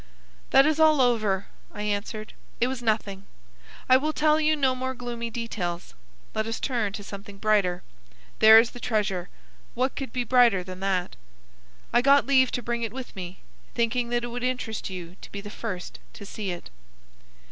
[0.49, 2.33] "That is all over," I answered.
[2.59, 3.25] "It was nothing.
[3.87, 5.93] I will tell you no more gloomy details.
[6.33, 7.83] Let us turn to something brighter.
[8.39, 9.29] There is the treasure.
[9.75, 11.15] What could be brighter than that?
[11.93, 13.41] I got leave to bring it with me,
[13.75, 16.71] thinking that it would interest you to be the first to see it."